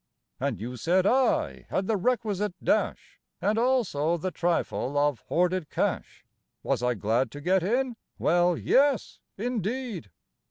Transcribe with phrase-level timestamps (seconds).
[0.39, 6.25] And you said I had the requisite dash And also the trifle of hoarded cash.
[6.63, 7.95] Was I glad to get in?
[8.17, 10.09] Well, yes, indeed!